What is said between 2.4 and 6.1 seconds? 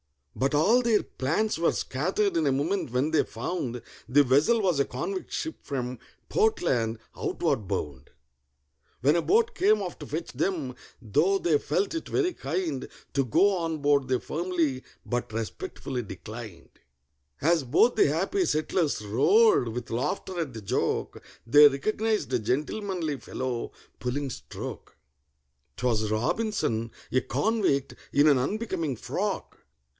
a moment when they found The vessel was a convict ship from